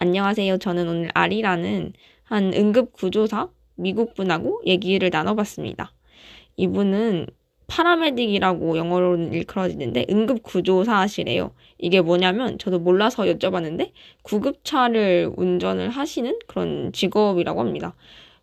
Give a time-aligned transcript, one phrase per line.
[0.00, 0.58] 안녕하세요.
[0.58, 1.92] 저는 오늘 아리라는
[2.22, 5.92] 한 응급구조사 미국 분하고 얘기를 나눠봤습니다.
[6.56, 7.26] 이분은
[7.66, 11.52] 파라메딕이라고 영어로는 일컬어지는데 응급구조사시래요.
[11.78, 13.90] 이게 뭐냐면 저도 몰라서 여쭤봤는데
[14.22, 17.96] 구급차를 운전을 하시는 그런 직업이라고 합니다.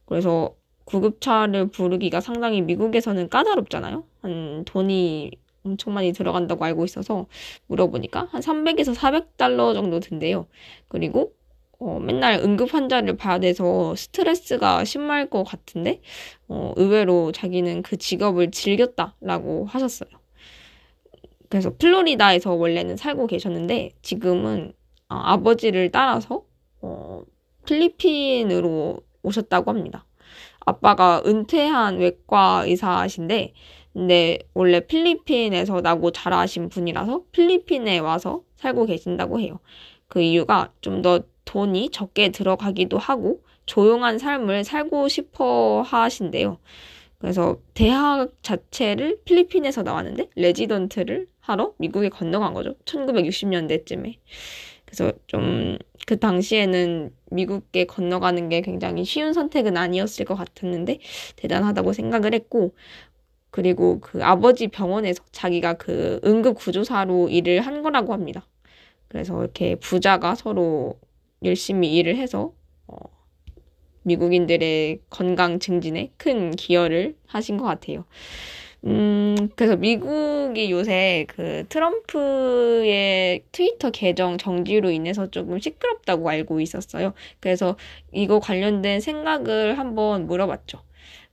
[0.06, 4.04] 그래서 구급차를 부르기가 상당히 미국에서는 까다롭잖아요.
[4.22, 5.32] 한 돈이
[5.64, 7.28] 엄청 많이 들어간다고 알고 있어서
[7.68, 10.48] 물어보니까 한 300에서 400달러 정도 든대요.
[10.90, 11.34] 그리고
[11.80, 16.02] 어, 맨날 응급 환자를 돼서 스트레스가 심할 것 같은데
[16.48, 20.10] 어, 의외로 자기는 그 직업을 즐겼다라고 하셨어요.
[21.50, 24.74] 그래서 플로리다에서 원래는 살고 계셨는데 지금은
[25.10, 26.44] 어, 아버지를 따라서
[26.82, 27.24] 어,
[27.66, 30.06] 필리핀으로 오셨다고 합니다.
[30.60, 33.54] 아빠가 은퇴한 외과 의사이신데
[33.94, 39.60] 근데 원래 필리핀에서 나고 자라신 분이라서 필리핀에 와서 살고 계신다고 해요.
[40.08, 41.24] 그 이유가 좀더
[41.56, 46.60] 돈이 적게 들어가기도 하고 조용한 삶을 살고 싶어 하신대요.
[47.18, 52.76] 그래서 대학 자체를 필리핀에서 나왔는데 레지던트를 하러 미국에 건너간 거죠.
[52.86, 54.18] 1960년대쯤에.
[54.86, 61.00] 그래서 좀 그 당시에는 미국에 건너가는 게 굉장히 쉬운 선택은 아니었을 것 같았는데
[61.36, 62.76] 대단하다고 생각을 했고
[63.50, 68.46] 그리고 그 아버지 병원에서 자기가 그 응급 구조사로 일을 한 거라고 합니다.
[69.08, 71.00] 그래서 이렇게 부자가 서로
[71.46, 72.54] 열심히 일을 해서
[72.88, 72.96] 어,
[74.04, 78.06] 미국인들의 건강 증진에 큰 기여를 하신 것 같아요.
[78.86, 87.14] 음, 그래서 미국이 요새 그 트럼프의 트위터 계정 정지로 인해서 조금 시끄럽다고 알고 있었어요.
[87.40, 87.78] 그래서
[88.14, 90.82] 이거 관련된 생각을 한번 물어봤죠.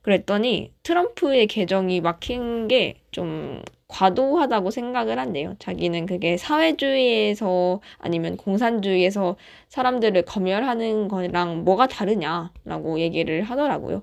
[0.03, 5.55] 그랬더니 트럼프의 계정이 막힌 게 좀 과도하다고 생각을 한대요.
[5.59, 9.37] 자기는 그게 사회주의에서 아니면 공산주의에서
[9.69, 14.03] 사람들을 검열하는 거랑 뭐가 다르냐라고 얘기를 하더라고요.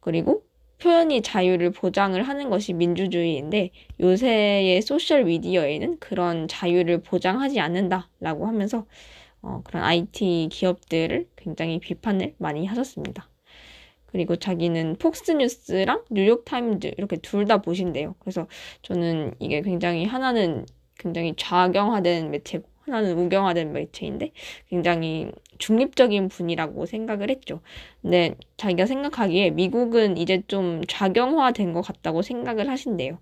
[0.00, 0.42] 그리고
[0.78, 3.70] 표현이 자유를 보장을 하는 것이 민주주의인데
[4.00, 8.86] 요새의 소셜 미디어에는 그런 자유를 보장하지 않는다라고 하면서
[9.42, 13.28] 어, 그런 IT 기업들을 굉장히 비판을 많이 하셨습니다.
[14.16, 18.14] 그리고 자기는 폭스뉴스랑 뉴욕타임즈 이렇게 둘 다 보신대요.
[18.18, 18.46] 그래서
[18.80, 20.64] 저는 이게 굉장히 하나는
[20.98, 24.32] 굉장히 좌경화된 매체고 하나는 우경화된 매체인데
[24.68, 27.60] 굉장히 중립적인 분이라고 생각을 했죠.
[28.00, 33.18] 근데 자기가 생각하기에 미국은 이제 좀 좌경화된 것 같다고 생각을 하신대요.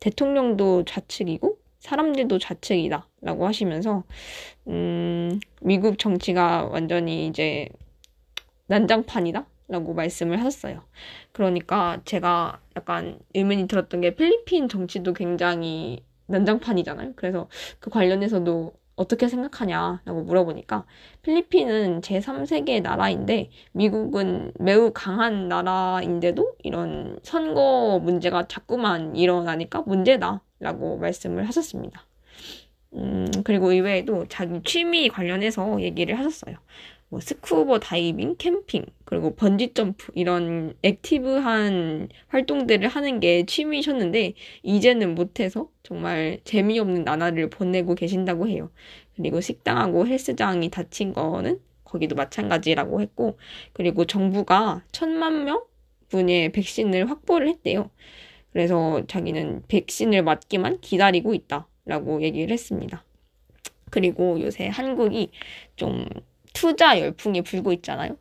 [0.00, 4.02] 대통령도 좌측이고 사람들도 좌측이다 라고 하시면서
[4.66, 7.68] 음, 미국 정치가 완전히 이제
[8.66, 10.82] 난장판이다 라고 말씀을 하셨어요.
[11.32, 17.12] 그러니까 제가 약간 의문이 들었던 게 필리핀 정치도 굉장히 난장판이잖아요.
[17.16, 17.48] 그래서
[17.78, 20.84] 그 관련해서도 어떻게 생각하냐라고 물어보니까
[21.22, 32.04] 필리핀은 제3세계 나라인데 미국은 매우 강한 나라인데도 이런 선거 문제가 자꾸만 일어나니까 문제다라고 말씀을 하셨습니다.
[32.94, 36.56] 음, 그리고 이외에도 자기 취미 관련해서 얘기를 하셨어요.
[37.10, 45.70] 뭐 스쿠버 다이빙, 캠핑, 그리고 번지 점프 이런 active한 활동들을 하는 게 취미셨는데 이제는 못해서
[45.82, 48.70] 정말 재미없는 나날을 보내고 계신다고 해요.
[49.16, 53.38] 그리고 식당하고 헬스장이 닫힌 거는 거기도 마찬가지라고 했고
[53.72, 55.64] 그리고 정부가 천만 명
[56.08, 57.90] 분의 백신을 확보를 했대요.
[58.52, 63.04] 그래서 자기는 백신을 맞기만 기다리고 있다라고 얘기를 했습니다.
[63.90, 65.30] 그리고 요새 한국이
[65.76, 66.04] 좀
[66.60, 68.16] 투자 열풍이 불고 있잖아요.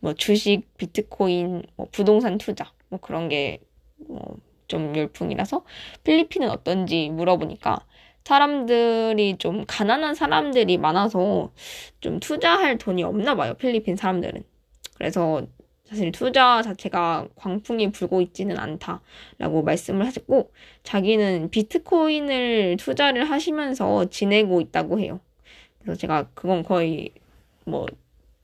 [0.00, 3.60] 뭐 주식, 비트코인, 뭐 부동산 투자, 뭐 그런 게
[4.08, 4.36] 뭐
[4.68, 5.64] 좀 열풍이라서
[6.04, 7.78] 필리핀은 어떤지 물어보니까
[8.24, 11.52] 사람들이 좀 가난한 사람들이 많아서
[12.00, 13.54] 좀 투자할 돈이 없나 봐요.
[13.54, 14.42] 필리핀 사람들은.
[14.96, 15.46] 그래서
[15.88, 20.50] 사실 투자 자체가 광풍이 불고 있지는 않다라고 말씀을 하셨고
[20.82, 25.20] 자기는 비트코인을 투자를 하시면서 지내고 있다고 해요.
[25.80, 27.12] 그래서 제가 그건 거의
[27.66, 27.86] 뭐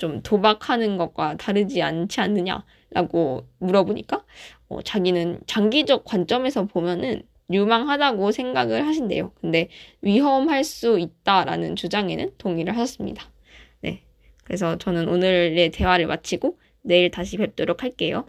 [0.03, 4.25] 좀 도박하는 것과 다르지 않지 않느냐라고 물어보니까
[4.69, 7.23] 어, 자기는 장기적 관점에서 보면은
[7.53, 9.31] 유망하다고 생각을 하신대요.
[9.41, 9.69] 근데
[10.01, 13.31] 위험할 수 있다라는 주장에는 동의를 하셨습니다.
[13.81, 14.03] 네.
[14.43, 18.27] 그래서 저는 오늘의 대화를 마치고 내일 다시 뵙도록 할게요.